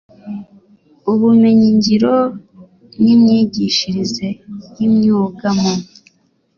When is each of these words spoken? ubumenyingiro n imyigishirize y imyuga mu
ubumenyingiro 1.11 2.15
n 3.01 3.03
imyigishirize 3.13 4.27
y 4.77 4.79
imyuga 4.87 5.47
mu 5.59 5.73